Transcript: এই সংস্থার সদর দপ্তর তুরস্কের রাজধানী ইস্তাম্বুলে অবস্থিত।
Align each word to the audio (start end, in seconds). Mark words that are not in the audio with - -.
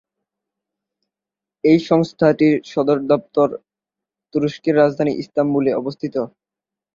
এই 1.63 1.79
সংস্থার 1.89 2.35
সদর 2.65 2.97
দপ্তর 3.11 3.47
তুরস্কের 4.33 4.75
রাজধানী 4.77 5.13
ইস্তাম্বুলে 5.15 5.71
অবস্থিত। 5.75 6.15